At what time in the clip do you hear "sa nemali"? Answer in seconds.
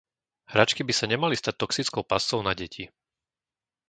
0.97-1.35